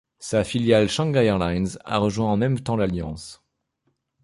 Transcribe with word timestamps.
Sa 0.17 0.43
filiale 0.43 0.89
Shanghai 0.89 1.25
Airlines 1.27 1.77
a 1.85 1.99
rejoint 1.99 2.31
en 2.31 2.35
même 2.35 2.59
temps 2.59 2.75
l'alliance. 2.75 3.45